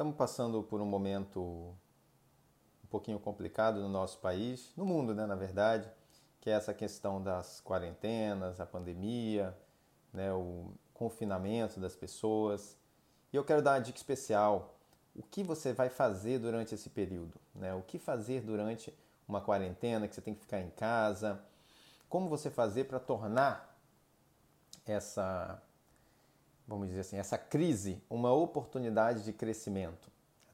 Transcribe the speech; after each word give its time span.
Estamos 0.00 0.16
passando 0.16 0.62
por 0.62 0.80
um 0.80 0.86
momento 0.86 1.42
um 1.42 2.86
pouquinho 2.88 3.20
complicado 3.20 3.82
no 3.82 3.88
nosso 3.90 4.18
país, 4.18 4.72
no 4.74 4.86
mundo, 4.86 5.14
né, 5.14 5.26
na 5.26 5.34
verdade, 5.34 5.86
que 6.40 6.48
é 6.48 6.54
essa 6.54 6.72
questão 6.72 7.22
das 7.22 7.60
quarentenas, 7.60 8.60
a 8.60 8.64
pandemia, 8.64 9.54
né, 10.10 10.32
o 10.32 10.72
confinamento 10.94 11.78
das 11.78 11.94
pessoas. 11.94 12.78
E 13.30 13.36
eu 13.36 13.44
quero 13.44 13.60
dar 13.60 13.72
uma 13.72 13.80
dica 13.80 13.98
especial. 13.98 14.74
O 15.14 15.22
que 15.22 15.42
você 15.42 15.74
vai 15.74 15.90
fazer 15.90 16.38
durante 16.38 16.74
esse 16.74 16.88
período? 16.88 17.38
Né? 17.54 17.74
O 17.74 17.82
que 17.82 17.98
fazer 17.98 18.40
durante 18.40 18.96
uma 19.28 19.42
quarentena 19.42 20.08
que 20.08 20.14
você 20.14 20.22
tem 20.22 20.32
que 20.32 20.40
ficar 20.40 20.62
em 20.62 20.70
casa? 20.70 21.44
Como 22.08 22.26
você 22.26 22.48
fazer 22.48 22.84
para 22.84 22.98
tornar 22.98 23.78
essa 24.86 25.62
vamos 26.70 26.86
dizer 26.86 27.00
assim, 27.00 27.16
essa 27.16 27.36
crise 27.36 28.00
uma 28.08 28.32
oportunidade 28.32 29.24
de 29.24 29.32
crescimento. 29.32 30.08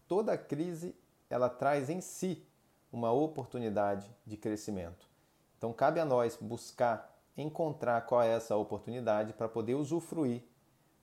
Toda 0.09 0.39
crise 0.39 0.97
ela 1.29 1.51
traz 1.51 1.91
em 1.91 2.01
si 2.01 2.43
uma 2.91 3.13
oportunidade 3.13 4.11
de 4.25 4.35
crescimento. 4.35 5.07
Então 5.59 5.75
cabe 5.75 6.01
a 6.01 6.07
nós 6.07 6.39
buscar 6.41 7.15
encontrar 7.37 8.01
qual 8.07 8.23
é 8.23 8.33
essa 8.33 8.57
oportunidade 8.57 9.35
para 9.35 9.47
poder 9.47 9.75
usufruir 9.75 10.43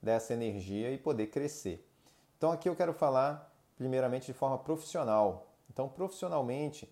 dessa 0.01 0.33
energia 0.33 0.89
e 0.89 0.97
poder 0.97 1.27
crescer. 1.27 1.87
Então 2.35 2.51
aqui 2.51 2.67
eu 2.67 2.75
quero 2.75 2.91
falar 2.91 3.53
primeiramente 3.77 4.25
de 4.25 4.33
forma 4.33 4.57
profissional. 4.57 5.53
Então 5.69 5.87
profissionalmente 5.87 6.91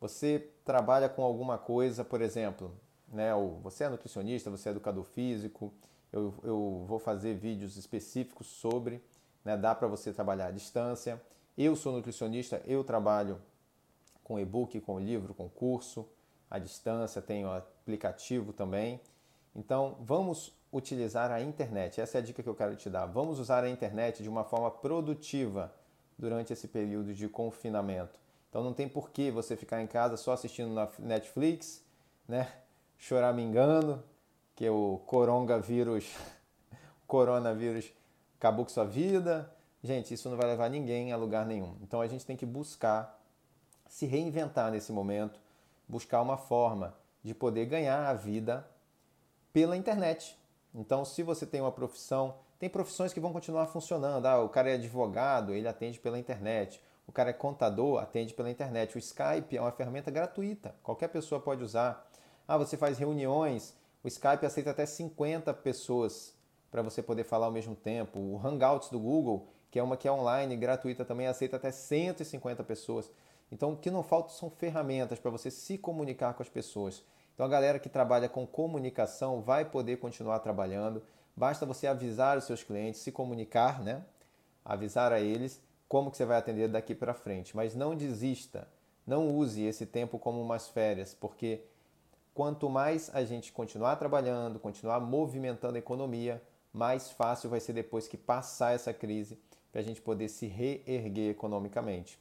você 0.00 0.50
trabalha 0.64 1.06
com 1.06 1.22
alguma 1.22 1.58
coisa, 1.58 2.02
por 2.02 2.22
exemplo, 2.22 2.74
né, 3.08 3.34
ou 3.34 3.60
você 3.60 3.84
é 3.84 3.90
nutricionista, 3.90 4.50
você 4.50 4.70
é 4.70 4.72
educador 4.72 5.04
físico, 5.04 5.70
eu, 6.12 6.34
eu 6.42 6.84
vou 6.86 6.98
fazer 6.98 7.34
vídeos 7.34 7.76
específicos 7.76 8.46
sobre, 8.46 9.02
né, 9.44 9.56
dá 9.56 9.74
para 9.74 9.86
você 9.86 10.12
trabalhar 10.12 10.46
à 10.46 10.50
distância. 10.50 11.20
Eu 11.56 11.74
sou 11.74 11.92
nutricionista, 11.92 12.62
eu 12.66 12.84
trabalho 12.84 13.40
com 14.22 14.38
e-book, 14.38 14.80
com 14.80 14.98
livro, 14.98 15.34
com 15.34 15.48
curso, 15.48 16.08
à 16.50 16.58
distância, 16.58 17.20
tenho 17.20 17.50
aplicativo 17.50 18.52
também. 18.52 19.00
Então, 19.54 19.96
vamos 20.00 20.54
utilizar 20.72 21.30
a 21.30 21.40
internet. 21.40 22.00
Essa 22.00 22.18
é 22.18 22.20
a 22.20 22.24
dica 22.24 22.42
que 22.42 22.48
eu 22.48 22.54
quero 22.54 22.76
te 22.76 22.88
dar. 22.90 23.06
Vamos 23.06 23.38
usar 23.38 23.64
a 23.64 23.70
internet 23.70 24.22
de 24.22 24.28
uma 24.28 24.44
forma 24.44 24.70
produtiva 24.70 25.74
durante 26.18 26.52
esse 26.52 26.68
período 26.68 27.14
de 27.14 27.28
confinamento. 27.28 28.18
Então, 28.48 28.62
não 28.62 28.72
tem 28.72 28.88
por 28.88 29.10
que 29.10 29.30
você 29.30 29.56
ficar 29.56 29.82
em 29.82 29.86
casa 29.86 30.16
só 30.16 30.32
assistindo 30.32 30.72
na 30.72 30.88
Netflix, 30.98 31.84
né? 32.26 32.52
Choramingando, 32.96 34.02
que 34.58 34.68
o 34.68 35.00
coronavírus, 35.06 36.16
coronavírus 37.06 37.92
acabou 38.36 38.64
com 38.64 38.72
sua 38.72 38.84
vida. 38.84 39.48
Gente, 39.84 40.12
isso 40.12 40.28
não 40.28 40.36
vai 40.36 40.48
levar 40.48 40.68
ninguém 40.68 41.12
a 41.12 41.16
lugar 41.16 41.46
nenhum. 41.46 41.76
Então 41.80 42.00
a 42.00 42.08
gente 42.08 42.26
tem 42.26 42.36
que 42.36 42.44
buscar 42.44 43.22
se 43.88 44.04
reinventar 44.04 44.72
nesse 44.72 44.90
momento, 44.90 45.38
buscar 45.86 46.20
uma 46.20 46.36
forma 46.36 46.92
de 47.22 47.32
poder 47.34 47.66
ganhar 47.66 48.04
a 48.08 48.14
vida 48.14 48.68
pela 49.52 49.76
internet. 49.76 50.36
Então, 50.74 51.04
se 51.04 51.22
você 51.22 51.46
tem 51.46 51.60
uma 51.60 51.70
profissão, 51.70 52.34
tem 52.58 52.68
profissões 52.68 53.12
que 53.12 53.20
vão 53.20 53.32
continuar 53.32 53.66
funcionando. 53.68 54.26
Ah, 54.26 54.42
o 54.42 54.48
cara 54.48 54.70
é 54.70 54.74
advogado, 54.74 55.54
ele 55.54 55.68
atende 55.68 56.00
pela 56.00 56.18
internet. 56.18 56.82
O 57.06 57.12
cara 57.12 57.30
é 57.30 57.32
contador, 57.32 58.02
atende 58.02 58.34
pela 58.34 58.50
internet. 58.50 58.96
O 58.96 58.98
Skype 58.98 59.56
é 59.56 59.60
uma 59.60 59.70
ferramenta 59.70 60.10
gratuita, 60.10 60.74
qualquer 60.82 61.08
pessoa 61.10 61.40
pode 61.40 61.62
usar. 61.62 62.10
Ah, 62.48 62.58
você 62.58 62.76
faz 62.76 62.98
reuniões 62.98 63.78
o 64.02 64.08
Skype 64.08 64.46
aceita 64.46 64.70
até 64.70 64.86
50 64.86 65.52
pessoas 65.54 66.34
para 66.70 66.82
você 66.82 67.02
poder 67.02 67.24
falar 67.24 67.46
ao 67.46 67.52
mesmo 67.52 67.74
tempo. 67.74 68.18
O 68.18 68.40
Hangouts 68.44 68.90
do 68.90 68.98
Google, 68.98 69.48
que 69.70 69.78
é 69.78 69.82
uma 69.82 69.96
que 69.96 70.06
é 70.06 70.12
online, 70.12 70.56
gratuita 70.56 71.04
também, 71.04 71.26
aceita 71.26 71.56
até 71.56 71.70
150 71.70 72.62
pessoas. 72.64 73.10
Então, 73.50 73.72
o 73.72 73.76
que 73.76 73.90
não 73.90 74.02
falta 74.02 74.30
são 74.30 74.50
ferramentas 74.50 75.18
para 75.18 75.30
você 75.30 75.50
se 75.50 75.78
comunicar 75.78 76.34
com 76.34 76.42
as 76.42 76.48
pessoas. 76.48 77.02
Então, 77.34 77.46
a 77.46 77.48
galera 77.48 77.78
que 77.78 77.88
trabalha 77.88 78.28
com 78.28 78.46
comunicação 78.46 79.40
vai 79.40 79.64
poder 79.64 79.98
continuar 79.98 80.40
trabalhando. 80.40 81.02
Basta 81.36 81.64
você 81.64 81.86
avisar 81.86 82.36
os 82.36 82.44
seus 82.44 82.62
clientes, 82.62 83.00
se 83.00 83.12
comunicar, 83.12 83.82
né? 83.82 84.04
Avisar 84.64 85.12
a 85.12 85.20
eles 85.20 85.60
como 85.88 86.10
que 86.10 86.16
você 86.16 86.24
vai 86.24 86.36
atender 86.36 86.68
daqui 86.68 86.94
para 86.94 87.14
frente. 87.14 87.56
Mas 87.56 87.74
não 87.74 87.94
desista. 87.94 88.68
Não 89.06 89.34
use 89.34 89.64
esse 89.64 89.86
tempo 89.86 90.18
como 90.18 90.42
umas 90.42 90.68
férias, 90.68 91.14
porque 91.14 91.62
quanto 92.38 92.70
mais 92.70 93.10
a 93.12 93.24
gente 93.24 93.50
continuar 93.50 93.96
trabalhando, 93.96 94.60
continuar 94.60 95.00
movimentando 95.00 95.74
a 95.74 95.78
economia, 95.80 96.40
mais 96.72 97.10
fácil 97.10 97.50
vai 97.50 97.58
ser 97.58 97.72
depois 97.72 98.06
que 98.06 98.16
passar 98.16 98.72
essa 98.72 98.94
crise 98.94 99.36
para 99.72 99.80
a 99.80 99.84
gente 99.84 100.00
poder 100.00 100.28
se 100.28 100.46
reerguer 100.46 101.32
economicamente. 101.32 102.16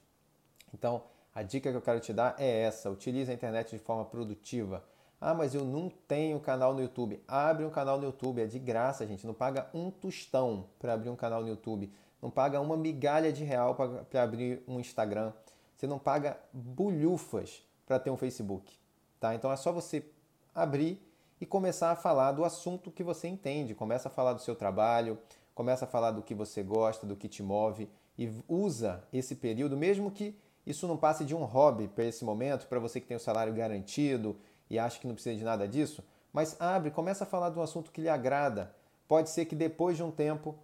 Então, 0.73 1.03
a 1.35 1.43
dica 1.43 1.69
que 1.69 1.77
eu 1.77 1.83
quero 1.83 1.99
te 1.99 2.13
dar 2.13 2.33
é 2.39 2.61
essa: 2.61 2.89
utilize 2.89 3.29
a 3.29 3.33
internet 3.35 3.69
de 3.69 3.77
forma 3.77 4.05
produtiva. 4.05 4.83
Ah, 5.21 5.35
mas 5.35 5.53
eu 5.53 5.63
não 5.63 5.87
tenho 6.07 6.39
canal 6.39 6.73
no 6.73 6.81
YouTube. 6.81 7.21
Abre 7.27 7.63
um 7.63 7.69
canal 7.69 7.99
no 7.99 8.05
YouTube, 8.05 8.41
é 8.41 8.47
de 8.47 8.57
graça, 8.57 9.05
gente. 9.05 9.27
Não 9.27 9.35
paga 9.35 9.69
um 9.71 9.91
tostão 9.91 10.65
para 10.79 10.93
abrir 10.93 11.11
um 11.11 11.15
canal 11.15 11.43
no 11.43 11.47
YouTube. 11.47 11.93
Não 12.19 12.31
paga 12.31 12.59
uma 12.59 12.75
migalha 12.75 13.31
de 13.31 13.43
real 13.43 13.75
para 13.75 14.23
abrir 14.23 14.63
um 14.67 14.79
Instagram. 14.79 15.31
Você 15.75 15.85
não 15.85 15.99
paga 15.99 16.39
bulhufas 16.51 17.63
para 17.85 17.99
ter 17.99 18.09
um 18.09 18.17
Facebook. 18.17 18.86
Tá? 19.19 19.35
Então 19.35 19.51
é 19.51 19.55
só 19.55 19.71
você 19.71 20.05
abrir 20.53 21.01
e 21.39 21.45
começar 21.45 21.91
a 21.91 21.95
falar 21.95 22.31
do 22.31 22.43
assunto 22.43 22.91
que 22.91 23.03
você 23.03 23.27
entende. 23.27 23.75
Começa 23.75 24.07
a 24.07 24.11
falar 24.11 24.33
do 24.33 24.41
seu 24.41 24.55
trabalho, 24.55 25.17
começa 25.53 25.85
a 25.85 25.87
falar 25.87 26.11
do 26.11 26.21
que 26.21 26.35
você 26.35 26.63
gosta, 26.63 27.05
do 27.05 27.15
que 27.15 27.27
te 27.27 27.41
move 27.41 27.89
e 28.17 28.31
usa 28.47 29.03
esse 29.13 29.35
período, 29.35 29.77
mesmo 29.77 30.11
que 30.11 30.35
isso 30.65 30.87
não 30.87 30.97
passe 30.97 31.23
de 31.23 31.35
um 31.35 31.43
hobby 31.43 31.87
para 31.87 32.03
esse 32.03 32.25
momento, 32.25 32.67
para 32.67 32.79
você 32.79 32.99
que 32.99 33.07
tem 33.07 33.15
o 33.15 33.19
salário 33.19 33.53
garantido 33.53 34.35
e 34.69 34.77
acha 34.77 34.99
que 34.99 35.07
não 35.07 35.13
precisa 35.13 35.35
de 35.35 35.43
nada 35.43 35.67
disso, 35.67 36.03
mas 36.33 36.59
abre, 36.59 36.91
começa 36.91 37.23
a 37.23 37.27
falar 37.27 37.49
de 37.49 37.57
um 37.57 37.61
assunto 37.61 37.91
que 37.91 38.01
lhe 38.01 38.09
agrada. 38.09 38.75
Pode 39.07 39.29
ser 39.29 39.45
que 39.45 39.55
depois 39.55 39.95
de 39.95 40.03
um 40.03 40.11
tempo, 40.11 40.55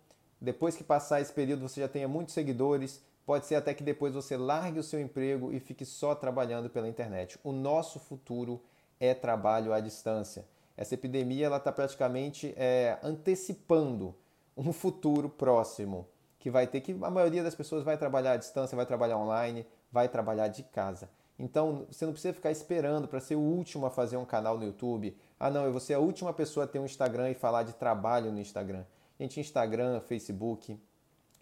depois 0.42 0.76
que 0.76 0.84
passar 0.84 1.22
esse 1.22 1.32
período, 1.32 1.68
você 1.68 1.80
já 1.80 1.88
tenha 1.88 2.08
muitos 2.08 2.34
seguidores, 2.34 3.02
pode 3.26 3.46
ser 3.46 3.56
até 3.56 3.74
que 3.74 3.84
depois 3.84 4.14
você 4.14 4.36
largue 4.38 4.80
o 4.80 4.84
seu 4.84 5.00
emprego 5.00 5.52
e 5.52 5.60
fique 5.60 5.86
só 5.86 6.14
trabalhando 6.14 6.70
pela 6.70 6.88
internet. 6.88 7.40
O 7.44 7.52
nosso 7.52 8.00
futuro 8.00 8.62
é 9.00 9.14
trabalho 9.14 9.74
à 9.74 9.80
distância. 9.80 10.46
Essa 10.76 10.96
epidemia 10.96 11.56
está 11.56 11.72
praticamente 11.72 12.54
é, 12.58 12.98
antecipando 13.04 14.16
um 14.58 14.74
futuro 14.74 15.30
próximo 15.30 16.08
que 16.40 16.50
vai 16.50 16.68
ter 16.68 16.82
que 16.82 16.92
a 17.02 17.10
maioria 17.10 17.42
das 17.44 17.56
pessoas 17.56 17.84
vai 17.84 17.98
trabalhar 17.98 18.34
à 18.34 18.38
distância, 18.38 18.76
vai 18.76 18.86
trabalhar 18.86 19.18
online, 19.18 19.66
vai 19.92 20.10
trabalhar 20.10 20.50
de 20.50 20.64
casa. 20.64 21.10
Então 21.40 21.86
você 21.90 22.06
não 22.06 22.12
precisa 22.12 22.34
ficar 22.34 22.52
esperando 22.52 23.08
para 23.08 23.20
ser 23.20 23.36
o 23.36 23.40
último 23.40 23.86
a 23.86 23.90
fazer 23.90 24.18
um 24.18 24.26
canal 24.26 24.58
no 24.58 24.66
YouTube. 24.66 25.16
Ah, 25.40 25.50
não, 25.50 25.66
eu 25.66 25.72
vou 25.72 25.80
ser 25.80 25.94
a 25.94 26.00
última 26.00 26.34
pessoa 26.34 26.66
a 26.66 26.68
ter 26.68 26.80
um 26.80 26.86
Instagram 26.86 27.32
e 27.32 27.34
falar 27.34 27.64
de 27.64 27.74
trabalho 27.74 28.32
no 28.32 28.40
Instagram. 28.40 28.84
Gente, 29.20 29.40
Instagram, 29.40 30.00
Facebook 30.02 30.80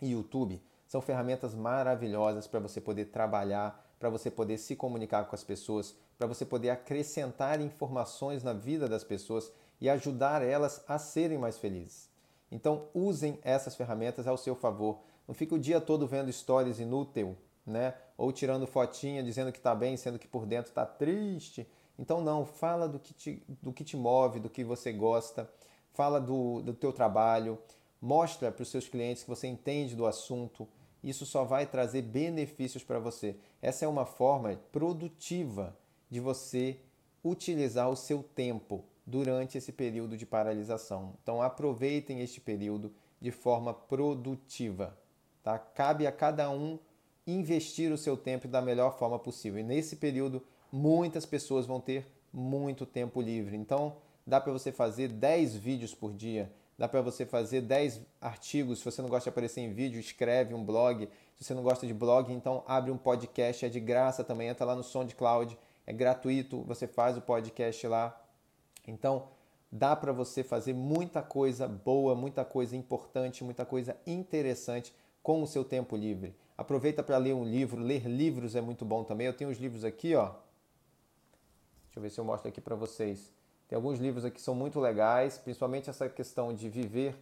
YouTube 0.02 0.62
são 0.92 1.00
ferramentas 1.00 1.56
maravilhosas 1.56 2.48
para 2.48 2.60
você 2.60 2.82
poder 2.82 3.06
trabalhar, 3.06 3.82
para 3.98 4.10
você 4.10 4.30
poder 4.30 4.58
se 4.58 4.76
comunicar 4.76 5.24
com 5.24 5.34
as 5.34 5.42
pessoas, 5.42 5.96
para 6.18 6.28
você 6.28 6.46
poder 6.46 6.70
acrescentar 6.70 7.62
informações 7.62 8.44
na 8.44 8.52
vida 8.52 8.90
das 8.90 9.02
pessoas 9.02 9.54
e 9.80 9.90
ajudar 9.90 10.42
elas 10.42 10.84
a 10.90 11.00
serem 11.00 11.38
mais 11.38 11.58
felizes. 11.58 12.10
Então, 12.52 12.90
usem 12.94 13.40
essas 13.42 13.74
ferramentas 13.74 14.28
ao 14.28 14.36
seu 14.36 14.54
favor. 14.54 15.00
Não 15.26 15.34
fique 15.34 15.56
o 15.56 15.58
dia 15.60 15.80
todo 15.80 16.06
vendo 16.06 16.30
stories 16.30 16.78
inútil, 16.82 17.38
né? 17.66 17.94
Ou 18.18 18.34
tirando 18.34 18.68
fotinha 18.68 19.24
dizendo 19.24 19.54
que 19.54 19.60
está 19.60 19.74
bem, 19.74 19.96
sendo 19.96 20.20
que 20.20 20.28
por 20.28 20.46
dentro 20.46 20.72
está 20.72 20.86
triste. 20.86 21.66
Então, 21.98 22.20
não, 22.20 22.46
fala 22.46 22.90
do 22.90 23.00
que, 23.00 23.14
te, 23.14 23.42
do 23.62 23.72
que 23.72 23.86
te 23.86 23.96
move, 23.96 24.42
do 24.42 24.50
que 24.50 24.62
você 24.62 24.92
gosta, 24.92 25.50
fala 25.94 26.20
do, 26.20 26.62
do 26.62 26.74
teu 26.74 26.92
trabalho, 26.92 27.58
mostra 28.02 28.52
para 28.52 28.64
os 28.64 28.70
seus 28.70 28.90
clientes 28.90 29.24
que 29.24 29.30
você 29.30 29.48
entende 29.48 29.96
do 29.96 30.06
assunto. 30.06 30.68
Isso 31.04 31.26
só 31.26 31.44
vai 31.44 31.66
trazer 31.66 32.02
benefícios 32.04 32.84
para 32.84 33.00
você. 33.00 33.36
Essa 33.62 33.86
é 33.86 33.88
uma 33.88 34.06
forma 34.06 34.56
produtiva 34.72 35.76
de 36.10 36.20
você 36.20 36.78
utilizar 37.24 37.90
o 37.90 37.96
seu 37.96 38.22
tempo 38.22 38.84
durante 39.06 39.58
esse 39.58 39.72
período 39.72 40.16
de 40.16 40.26
paralisação. 40.26 41.14
Então 41.22 41.42
aproveitem 41.42 42.22
este 42.22 42.40
período 42.40 42.94
de 43.20 43.32
forma 43.32 43.74
produtiva. 43.74 44.98
Tá? 45.44 45.58
Cabe 45.58 46.06
a 46.06 46.12
cada 46.12 46.50
um 46.50 46.78
investir 47.26 47.92
o 47.92 47.98
seu 47.98 48.18
tempo 48.18 48.48
da 48.48 48.62
melhor 48.62 48.98
forma 48.98 49.18
possível. 49.18 49.60
E 49.60 49.64
nesse 49.64 49.96
período, 49.96 50.44
muitas 50.72 51.26
pessoas 51.26 51.66
vão 51.66 51.80
ter 51.80 52.06
muito 52.34 52.86
tempo 52.86 53.22
livre. 53.22 53.56
Então, 53.56 53.98
dá 54.26 54.40
para 54.40 54.52
você 54.52 54.72
fazer 54.72 55.10
10 55.10 55.56
vídeos 55.56 55.94
por 55.94 56.14
dia, 56.14 56.52
dá 56.82 56.88
para 56.88 57.00
você 57.00 57.28
fazer 57.28 57.62
10 57.62 58.02
artigos. 58.20 58.80
Se 58.80 58.86
você 58.86 59.04
não 59.04 59.08
gosta 59.08 59.26
de 59.26 59.30
aparecer 59.30 59.62
em 59.62 59.72
vídeo, 59.72 60.00
escreve 60.00 60.56
um 60.56 60.66
blog. 60.66 61.08
Se 61.36 61.44
você 61.44 61.54
não 61.54 61.62
gosta 61.62 61.86
de 61.86 61.94
blog, 61.94 62.34
então 62.34 62.64
abre 62.66 62.90
um 62.90 62.98
podcast, 62.98 63.64
é 63.64 63.70
de 63.70 63.80
graça 63.80 64.24
também, 64.24 64.48
entra 64.48 64.66
lá 64.66 64.76
no 64.76 64.82
SoundCloud 64.82 65.56
é 65.86 65.94
gratuito, 65.94 66.64
você 66.64 66.88
faz 66.88 67.16
o 67.16 67.22
podcast 67.22 67.86
lá. 67.86 68.20
Então, 68.88 69.28
dá 69.72 69.96
para 69.96 70.12
você 70.12 70.44
fazer 70.44 70.74
muita 70.74 71.22
coisa 71.22 71.68
boa, 71.68 72.16
muita 72.16 72.44
coisa 72.44 72.76
importante, 72.76 73.44
muita 73.44 73.64
coisa 73.64 73.96
interessante 74.08 74.92
com 75.22 75.44
o 75.44 75.48
seu 75.48 75.64
tempo 75.64 75.96
livre. 75.96 76.36
Aproveita 76.58 77.04
para 77.04 77.18
ler 77.18 77.36
um 77.36 77.46
livro, 77.46 77.80
ler 77.80 78.08
livros 78.08 78.56
é 78.56 78.62
muito 78.62 78.84
bom 78.84 79.04
também. 79.04 79.28
Eu 79.28 79.34
tenho 79.34 79.52
os 79.52 79.60
livros 79.60 79.84
aqui, 79.84 80.16
ó. 80.16 80.32
Deixa 81.86 81.98
eu 81.98 82.02
ver 82.02 82.10
se 82.10 82.20
eu 82.20 82.26
mostro 82.26 82.50
aqui 82.50 82.60
para 82.60 82.76
vocês. 82.76 83.32
Tem 83.72 83.78
alguns 83.78 84.00
livros 84.00 84.26
aqui 84.26 84.36
que 84.36 84.42
são 84.42 84.54
muito 84.54 84.82
legais, 84.82 85.38
principalmente 85.38 85.90
essa 85.90 86.10
questão 86.10 86.54
de 86.54 86.68
viver 86.68 87.16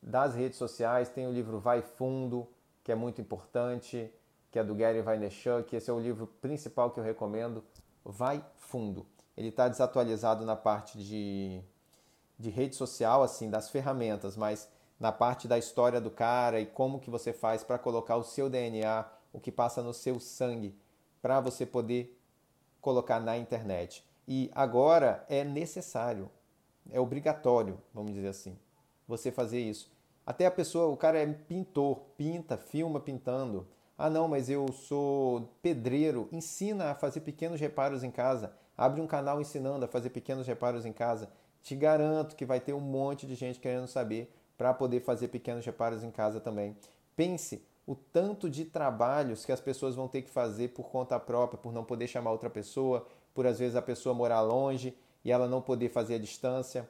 das 0.00 0.36
redes 0.36 0.56
sociais. 0.56 1.08
Tem 1.08 1.26
o 1.26 1.32
livro 1.32 1.58
Vai 1.58 1.82
Fundo, 1.82 2.46
que 2.84 2.92
é 2.92 2.94
muito 2.94 3.20
importante, 3.20 4.08
que 4.52 4.60
é 4.60 4.62
do 4.62 4.72
Gary 4.72 5.02
Vaynerchuk. 5.02 5.74
Esse 5.74 5.90
é 5.90 5.92
o 5.92 5.98
livro 5.98 6.28
principal 6.28 6.92
que 6.92 7.00
eu 7.00 7.02
recomendo. 7.02 7.64
Vai 8.04 8.40
Fundo. 8.54 9.04
Ele 9.36 9.48
está 9.48 9.66
desatualizado 9.66 10.44
na 10.44 10.54
parte 10.54 10.96
de, 10.96 11.60
de 12.38 12.50
rede 12.50 12.76
social, 12.76 13.24
assim, 13.24 13.50
das 13.50 13.68
ferramentas, 13.68 14.36
mas 14.36 14.70
na 15.00 15.10
parte 15.10 15.48
da 15.48 15.58
história 15.58 16.00
do 16.00 16.08
cara 16.08 16.60
e 16.60 16.66
como 16.66 17.00
que 17.00 17.10
você 17.10 17.32
faz 17.32 17.64
para 17.64 17.80
colocar 17.80 18.14
o 18.14 18.22
seu 18.22 18.48
DNA, 18.48 19.06
o 19.32 19.40
que 19.40 19.50
passa 19.50 19.82
no 19.82 19.92
seu 19.92 20.20
sangue, 20.20 20.72
para 21.20 21.40
você 21.40 21.66
poder 21.66 22.16
colocar 22.80 23.18
na 23.18 23.36
internet. 23.36 24.08
E 24.32 24.48
agora 24.54 25.24
é 25.28 25.42
necessário, 25.42 26.30
é 26.88 27.00
obrigatório, 27.00 27.76
vamos 27.92 28.14
dizer 28.14 28.28
assim, 28.28 28.56
você 29.08 29.32
fazer 29.32 29.58
isso. 29.58 29.90
Até 30.24 30.46
a 30.46 30.52
pessoa, 30.52 30.86
o 30.86 30.96
cara 30.96 31.18
é 31.18 31.26
pintor, 31.26 31.98
pinta, 32.16 32.56
filma 32.56 33.00
pintando. 33.00 33.66
Ah, 33.98 34.08
não, 34.08 34.28
mas 34.28 34.48
eu 34.48 34.70
sou 34.70 35.50
pedreiro. 35.60 36.28
Ensina 36.30 36.92
a 36.92 36.94
fazer 36.94 37.22
pequenos 37.22 37.60
reparos 37.60 38.04
em 38.04 38.10
casa. 38.12 38.52
Abre 38.78 39.00
um 39.00 39.06
canal 39.08 39.40
ensinando 39.40 39.84
a 39.84 39.88
fazer 39.88 40.10
pequenos 40.10 40.46
reparos 40.46 40.86
em 40.86 40.92
casa. 40.92 41.28
Te 41.60 41.74
garanto 41.74 42.36
que 42.36 42.46
vai 42.46 42.60
ter 42.60 42.72
um 42.72 42.78
monte 42.78 43.26
de 43.26 43.34
gente 43.34 43.58
querendo 43.58 43.88
saber 43.88 44.32
para 44.56 44.72
poder 44.72 45.00
fazer 45.00 45.26
pequenos 45.26 45.66
reparos 45.66 46.04
em 46.04 46.10
casa 46.12 46.38
também. 46.38 46.76
Pense 47.16 47.66
o 47.84 47.96
tanto 47.96 48.48
de 48.48 48.64
trabalhos 48.64 49.44
que 49.44 49.50
as 49.50 49.60
pessoas 49.60 49.96
vão 49.96 50.06
ter 50.06 50.22
que 50.22 50.30
fazer 50.30 50.68
por 50.68 50.88
conta 50.88 51.18
própria, 51.18 51.58
por 51.58 51.72
não 51.72 51.82
poder 51.82 52.06
chamar 52.06 52.30
outra 52.30 52.48
pessoa, 52.48 53.04
por 53.34 53.46
às 53.46 53.58
vezes 53.58 53.76
a 53.76 53.82
pessoa 53.82 54.14
morar 54.14 54.40
longe 54.40 54.96
e 55.24 55.30
ela 55.30 55.46
não 55.46 55.60
poder 55.60 55.88
fazer 55.88 56.14
a 56.14 56.18
distância. 56.18 56.88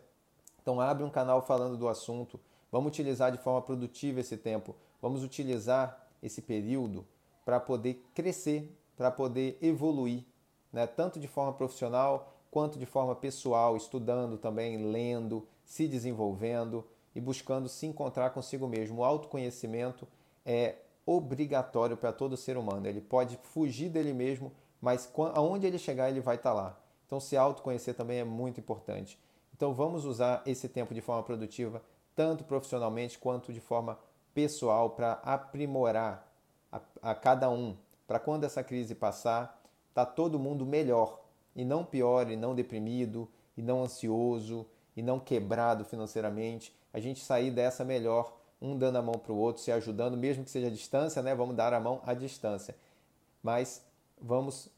Então 0.62 0.80
abre 0.80 1.04
um 1.04 1.10
canal 1.10 1.42
falando 1.42 1.76
do 1.76 1.88
assunto. 1.88 2.38
Vamos 2.70 2.88
utilizar 2.88 3.32
de 3.32 3.38
forma 3.38 3.60
produtiva 3.62 4.20
esse 4.20 4.36
tempo. 4.36 4.76
Vamos 5.00 5.24
utilizar 5.24 6.06
esse 6.22 6.42
período 6.42 7.06
para 7.44 7.58
poder 7.58 8.04
crescer, 8.14 8.76
para 8.96 9.10
poder 9.10 9.58
evoluir, 9.60 10.24
né? 10.72 10.86
tanto 10.86 11.18
de 11.18 11.26
forma 11.26 11.52
profissional 11.52 12.34
quanto 12.50 12.78
de 12.78 12.86
forma 12.86 13.14
pessoal, 13.14 13.76
estudando 13.76 14.36
também, 14.36 14.90
lendo, 14.90 15.46
se 15.64 15.86
desenvolvendo 15.86 16.84
e 17.14 17.20
buscando 17.20 17.68
se 17.68 17.86
encontrar 17.86 18.30
consigo 18.30 18.66
mesmo. 18.66 19.00
O 19.00 19.04
autoconhecimento 19.04 20.06
é 20.44 20.76
obrigatório 21.06 21.96
para 21.96 22.12
todo 22.12 22.36
ser 22.36 22.56
humano. 22.56 22.86
Ele 22.86 23.00
pode 23.00 23.38
fugir 23.42 23.88
dele 23.88 24.12
mesmo, 24.12 24.52
mas 24.80 25.10
aonde 25.34 25.66
ele 25.66 25.78
chegar, 25.78 26.08
ele 26.08 26.20
vai 26.20 26.36
estar 26.36 26.50
tá 26.50 26.54
lá. 26.54 26.80
Então, 27.06 27.20
se 27.20 27.36
autoconhecer 27.36 27.94
também 27.94 28.18
é 28.20 28.24
muito 28.24 28.60
importante. 28.60 29.18
Então, 29.54 29.74
vamos 29.74 30.04
usar 30.04 30.42
esse 30.46 30.68
tempo 30.68 30.94
de 30.94 31.00
forma 31.00 31.22
produtiva, 31.22 31.82
tanto 32.14 32.44
profissionalmente 32.44 33.18
quanto 33.18 33.52
de 33.52 33.60
forma 33.60 33.98
pessoal, 34.32 34.90
para 34.90 35.14
aprimorar 35.24 36.26
a, 36.70 36.80
a, 37.02 37.14
cada 37.14 37.50
um. 37.50 37.76
Para 38.06 38.18
quando 38.18 38.44
essa 38.44 38.62
crise 38.62 38.94
passar, 38.94 39.60
tá 39.92 40.06
todo 40.06 40.38
mundo 40.38 40.64
melhor 40.64 41.20
e 41.54 41.64
não 41.64 41.84
pior, 41.84 42.30
e 42.30 42.36
não 42.36 42.54
deprimido, 42.54 43.28
e 43.56 43.62
não 43.62 43.82
ansioso, 43.82 44.66
e 44.96 45.02
não 45.02 45.18
quebrado 45.18 45.84
financeiramente. 45.84 46.74
A 46.92 47.00
gente 47.00 47.24
sair 47.24 47.50
dessa 47.50 47.84
melhor 47.84 48.36
um 48.62 48.76
dando 48.76 48.96
a 48.96 49.02
mão 49.02 49.14
para 49.14 49.32
o 49.32 49.38
outro, 49.38 49.62
se 49.62 49.72
ajudando, 49.72 50.16
mesmo 50.16 50.44
que 50.44 50.50
seja 50.50 50.68
à 50.68 50.70
distância, 50.70 51.22
né? 51.22 51.34
Vamos 51.34 51.56
dar 51.56 51.72
a 51.72 51.80
mão 51.80 52.00
à 52.04 52.14
distância. 52.14 52.76
Mas 53.42 53.82
vamos 54.20 54.68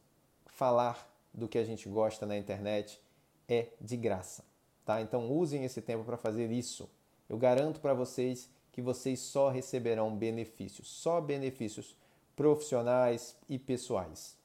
falar 0.46 1.10
do 1.32 1.48
que 1.48 1.58
a 1.58 1.64
gente 1.64 1.88
gosta 1.88 2.26
na 2.26 2.36
internet 2.36 3.00
é 3.48 3.68
de 3.80 3.96
graça, 3.96 4.44
tá? 4.84 5.00
Então 5.00 5.30
usem 5.30 5.64
esse 5.64 5.80
tempo 5.80 6.04
para 6.04 6.16
fazer 6.16 6.50
isso. 6.50 6.88
Eu 7.28 7.38
garanto 7.38 7.80
para 7.80 7.94
vocês 7.94 8.48
que 8.70 8.80
vocês 8.80 9.20
só 9.20 9.48
receberão 9.48 10.14
benefícios, 10.14 10.88
só 10.88 11.20
benefícios 11.20 11.96
profissionais 12.34 13.36
e 13.48 13.58
pessoais. 13.58 14.36